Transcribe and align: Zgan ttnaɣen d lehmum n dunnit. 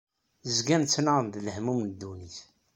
Zgan 0.55 0.83
ttnaɣen 0.85 1.27
d 1.33 1.35
lehmum 1.45 1.79
n 1.87 1.91
dunnit. 1.99 2.37